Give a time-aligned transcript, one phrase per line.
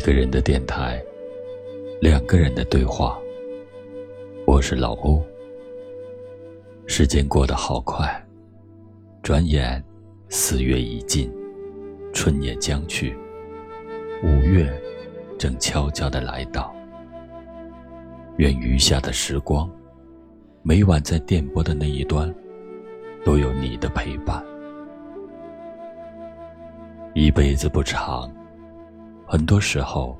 [0.00, 0.98] 一个人的电台，
[2.00, 3.20] 两个人的对话。
[4.46, 5.22] 我是老欧。
[6.86, 8.10] 时间过得好快，
[9.22, 9.84] 转眼
[10.30, 11.30] 四月已尽，
[12.14, 13.14] 春也将去，
[14.22, 14.72] 五月
[15.38, 16.74] 正悄悄的来到。
[18.38, 19.70] 愿余下的时光，
[20.62, 22.34] 每晚在电波的那一端，
[23.22, 24.42] 都有你的陪伴。
[27.12, 28.34] 一辈子不长。
[29.32, 30.18] 很多时候，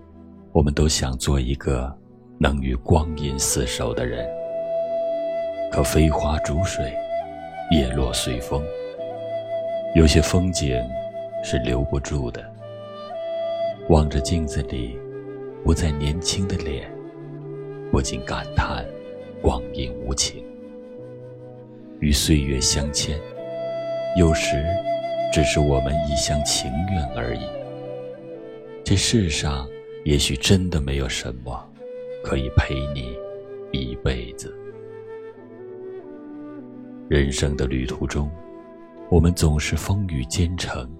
[0.52, 1.92] 我们都想做一个
[2.38, 4.24] 能与光阴厮守的人。
[5.72, 6.96] 可飞花逐水，
[7.72, 8.62] 叶落随风，
[9.96, 10.80] 有些风景
[11.42, 12.40] 是留不住的。
[13.88, 14.96] 望着镜子里
[15.64, 16.88] 不再年轻的脸，
[17.90, 18.86] 不禁感叹
[19.42, 20.44] 光阴无情。
[21.98, 23.18] 与岁月相牵，
[24.16, 24.64] 有时
[25.32, 27.59] 只是我们一厢情愿而已。
[28.90, 29.68] 这世上
[30.04, 31.64] 也许真的没有什么
[32.24, 33.16] 可以陪你
[33.70, 34.52] 一辈子。
[37.08, 38.28] 人生的旅途中，
[39.08, 40.92] 我们总是风雨兼程。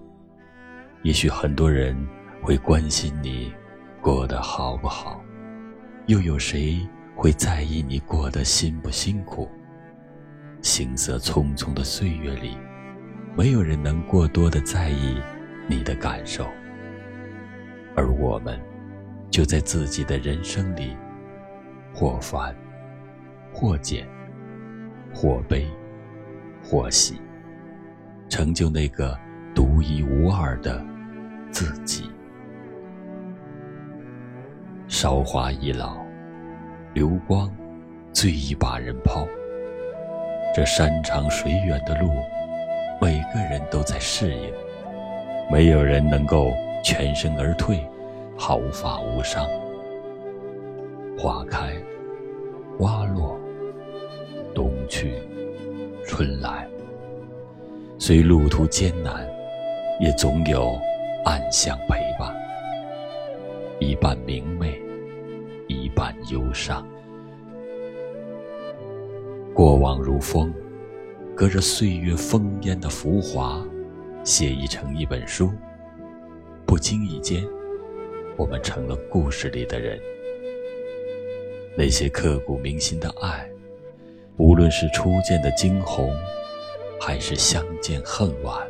[1.03, 1.93] 也许很多人
[2.41, 3.51] 会关心你
[4.01, 5.21] 过得好不好，
[6.05, 6.79] 又有谁
[7.13, 9.49] 会在意你过得辛不辛苦？
[10.61, 12.55] 行色匆匆的岁月里，
[13.35, 15.17] 没有人能过多的在意
[15.67, 16.47] 你的感受。
[17.95, 18.59] 而我们，
[19.29, 20.95] 就在自己的人生里，
[21.93, 22.55] 或繁，
[23.53, 24.07] 或简，
[25.13, 25.67] 或悲，
[26.63, 27.21] 或喜，
[28.29, 29.17] 成就那个
[29.53, 30.83] 独一无二的
[31.51, 32.09] 自己。
[34.87, 35.97] 韶华易老，
[36.93, 37.53] 流光
[38.13, 39.27] 最易把人抛。
[40.53, 42.09] 这山长水远的路，
[43.01, 44.51] 每个人都在适应，
[45.51, 46.51] 没有人能够。
[46.83, 47.85] 全身而退，
[48.37, 49.47] 毫发无伤。
[51.17, 51.75] 花开，
[52.77, 53.39] 花落，
[54.53, 55.13] 冬去，
[56.05, 56.67] 春来。
[57.99, 59.29] 虽路途艰难，
[59.99, 60.75] 也总有
[61.23, 62.35] 暗香陪伴。
[63.79, 64.81] 一半明媚，
[65.67, 66.87] 一半忧伤。
[69.53, 70.51] 过往如风，
[71.35, 73.63] 隔着岁月烽烟的浮华，
[74.23, 75.51] 写意成一本书。
[76.71, 77.45] 不经意间，
[78.37, 79.99] 我们成了故事里的人。
[81.75, 83.45] 那些刻骨铭心的爱，
[84.37, 86.15] 无论是初见的惊鸿，
[86.97, 88.65] 还是相见恨晚，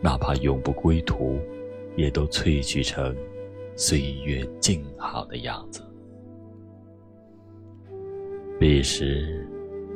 [0.00, 1.40] 哪怕永不归途，
[1.96, 3.12] 也都萃取成
[3.74, 5.82] 岁月静好的样子。
[8.60, 9.44] 彼时，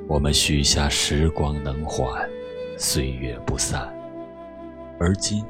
[0.09, 2.29] 我们许下时光能缓，
[2.77, 3.89] 岁月不散，
[4.99, 5.45] 而今。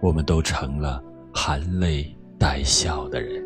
[0.00, 1.02] 我们都成了
[1.32, 3.44] 含泪带笑的人。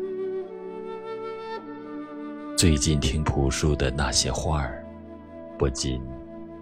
[2.57, 4.81] 最近听朴树的那些花儿，
[5.57, 6.01] 不禁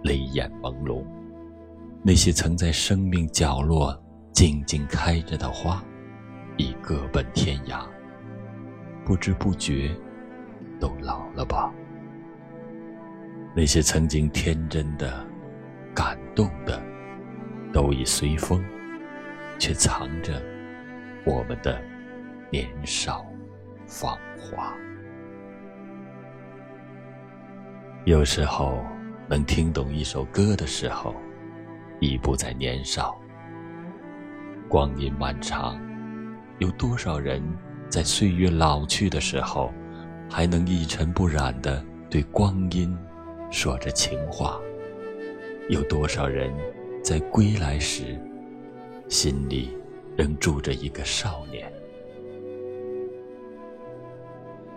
[0.02, 1.04] 泪眼朦胧。
[2.02, 3.96] 那些曾在生命角落
[4.32, 5.82] 静静开着的花，
[6.56, 7.86] 已各奔天涯。
[9.04, 9.94] 不知不觉，
[10.80, 11.72] 都老了吧？
[13.54, 15.24] 那些曾经天真的、
[15.94, 16.82] 感动的，
[17.72, 18.62] 都已随风。
[19.58, 20.42] 却藏着
[21.24, 21.80] 我们的
[22.50, 23.24] 年少
[23.86, 24.74] 芳华。
[28.04, 28.84] 有时候
[29.28, 31.14] 能听懂一首歌的时候，
[32.00, 33.18] 已不再年少。
[34.68, 35.80] 光阴漫长，
[36.58, 37.42] 有多少人
[37.88, 39.72] 在岁月老去的时候，
[40.30, 42.94] 还能一尘不染的对光阴
[43.50, 44.60] 说着情话？
[45.70, 46.52] 有多少人
[47.02, 48.20] 在归来时？
[49.08, 49.70] 心里
[50.16, 51.70] 仍住着一个少年。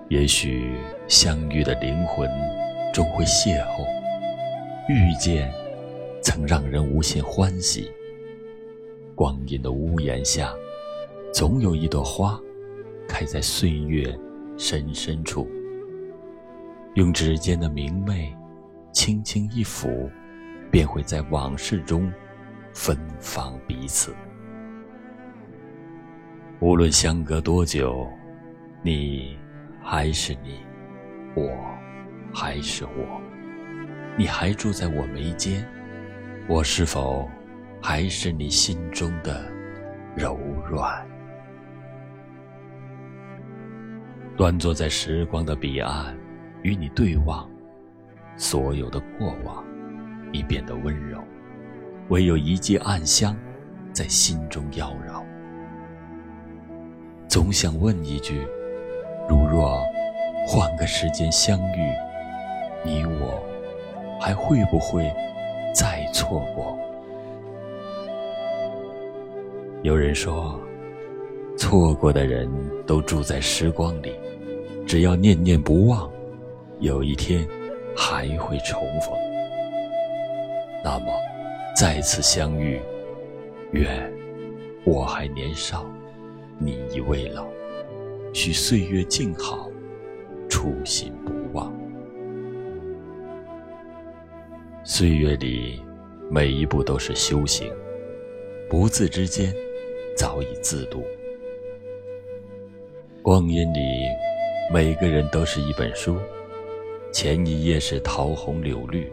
[0.09, 0.75] 也许
[1.07, 2.29] 相遇的灵魂
[2.94, 3.85] 终会邂逅，
[4.88, 5.51] 遇见
[6.21, 7.91] 曾让人无限欢喜。
[9.15, 10.53] 光阴的屋檐下，
[11.33, 12.39] 总有一朵花
[13.07, 14.18] 开在岁月
[14.57, 15.47] 深深处。
[16.94, 18.33] 用指尖的明媚，
[18.94, 20.09] 轻轻一抚，
[20.71, 22.12] 便会在往事中。
[22.79, 24.15] 芬芳彼此，
[26.59, 28.07] 无论相隔多久，
[28.83, 29.35] 你
[29.81, 30.59] 还是你，
[31.35, 31.50] 我
[32.31, 33.19] 还是我，
[34.15, 35.68] 你还住在我眉间，
[36.47, 37.27] 我是否
[37.81, 39.44] 还是你心中的
[40.15, 40.38] 柔
[40.69, 41.03] 软？
[44.38, 46.15] 端坐在时光的彼岸，
[46.62, 47.50] 与你对望，
[48.35, 49.65] 所有的过往
[50.31, 51.19] 已变得温柔。
[52.09, 53.36] 唯有一记暗香，
[53.92, 55.21] 在心中妖娆。
[57.27, 58.48] 总想问一句：
[59.27, 59.83] 如若
[60.48, 61.92] 换个时间相遇，
[62.83, 63.44] 你我
[64.21, 65.12] 还会不会
[65.75, 66.77] 再错过？
[69.83, 70.57] 有人说，
[71.57, 72.50] 错过的人
[72.86, 74.13] 都住在时光里，
[74.88, 76.09] 只要念念不忘，
[76.80, 77.45] 有一天
[77.95, 79.13] 还会重逢。
[80.83, 81.12] 那么，
[81.79, 82.81] 再次相遇，
[83.71, 84.12] 愿
[84.83, 85.85] 我还年少，
[86.57, 87.45] 你已未老，
[88.33, 89.69] 许岁月静好，
[90.50, 91.71] 初心不忘。
[94.83, 95.79] 岁月里，
[96.31, 97.71] 每一步都是修行，
[98.68, 99.53] 不自之间，
[100.15, 101.06] 早已自渡。
[103.21, 103.80] 光阴里，
[104.73, 106.18] 每个人都是一本书，
[107.12, 109.07] 前一页是桃红柳绿，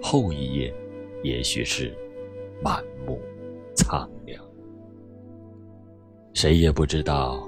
[0.00, 0.72] 后一页。
[1.26, 1.92] 也许是
[2.62, 3.20] 满目
[3.74, 4.40] 苍凉，
[6.32, 7.44] 谁也不知道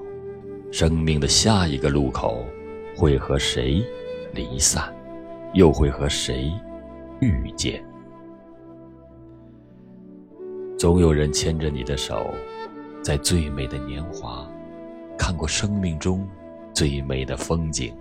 [0.69, 2.43] 生命的下一个路口
[2.93, 3.81] 会和谁
[4.33, 4.93] 离散，
[5.53, 6.51] 又会和谁
[7.21, 7.81] 遇见。
[10.77, 12.33] 总有人牵着你的手，
[13.01, 14.45] 在最美的年华
[15.17, 16.27] 看过生命中
[16.73, 17.95] 最美的风景。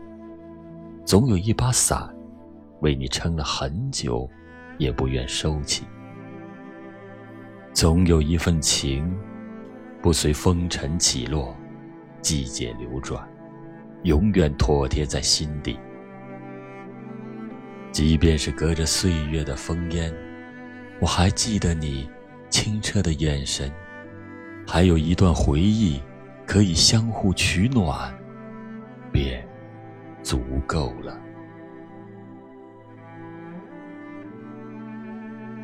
[1.04, 2.12] 总有一把伞，
[2.80, 4.28] 为你撑了很久。
[4.78, 5.84] 也不愿收起。
[7.72, 9.14] 总有一份情，
[10.00, 11.56] 不随风尘起落，
[12.20, 13.28] 季节流转，
[14.04, 15.78] 永远妥贴在心底。
[17.92, 20.12] 即便是隔着岁月的烽烟，
[21.00, 22.08] 我还记得你
[22.48, 23.72] 清澈的眼神，
[24.66, 26.00] 还有一段回忆
[26.46, 28.12] 可以相互取暖，
[29.10, 29.46] 便
[30.22, 31.18] 足够了。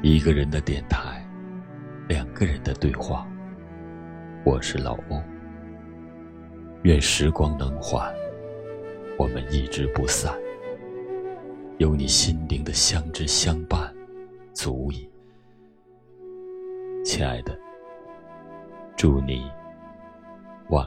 [0.07, 1.27] 一个人的电台，
[2.09, 3.27] 两个人的对话。
[4.45, 5.19] 我是老欧。
[6.83, 8.15] 愿时光能缓，
[9.19, 10.35] 我们一直不散。
[11.79, 13.91] 有你心灵的相知相伴，
[14.53, 15.11] 足矣。
[17.03, 17.59] 亲爱的，
[18.99, 19.51] 祝你
[20.69, 20.87] 晚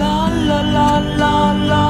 [0.00, 1.89] 啦啦啦啦啦。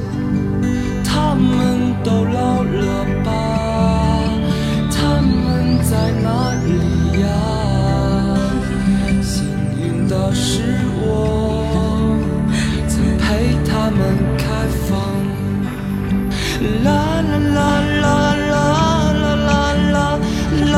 [16.83, 16.87] 啦
[17.21, 17.59] 啦啦
[18.01, 18.53] 啦啦
[19.13, 20.75] 啦啦啦啦啦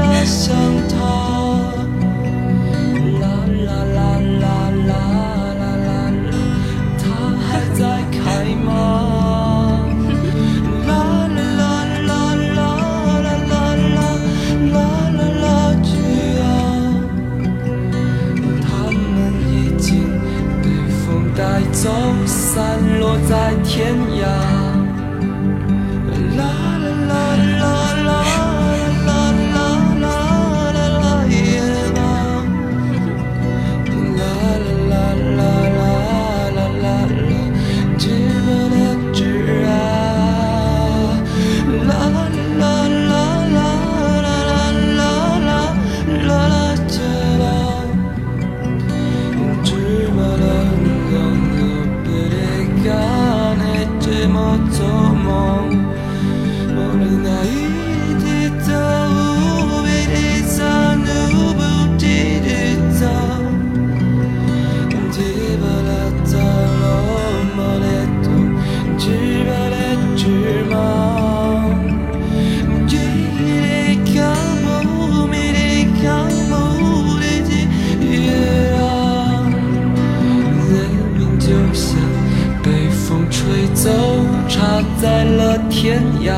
[0.00, 0.40] 啦，想
[0.88, 0.96] 他。
[3.20, 3.22] 啦
[3.66, 3.98] 啦啦
[4.40, 4.42] 啦
[4.88, 4.92] 啦
[5.60, 5.92] 啦啦
[6.26, 6.32] 啦，
[6.98, 7.02] 他
[7.46, 8.16] 还在开
[8.64, 8.68] 吗？
[10.88, 10.90] 啦
[11.28, 11.62] 啦啦
[12.08, 12.60] 啦啦啦
[13.18, 13.52] 啦
[14.72, 15.44] 啦啦啦，
[15.84, 15.88] 去
[16.40, 16.42] 呀。
[18.62, 19.16] 他们
[19.52, 19.88] 已经
[20.62, 20.64] 被
[21.04, 21.04] 风
[21.36, 21.38] 带
[21.72, 21.84] 走，
[22.24, 22.56] 散
[22.98, 23.32] 落在
[23.64, 24.24] 天涯。
[86.22, 86.34] 呀。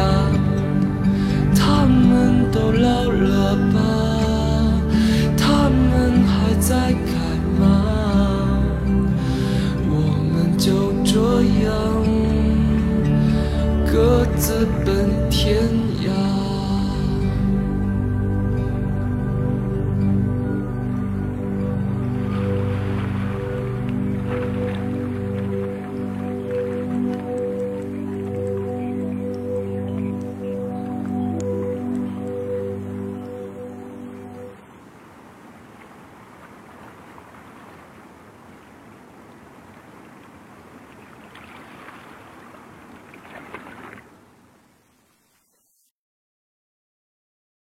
[1.55, 4.02] 他们都老了吧？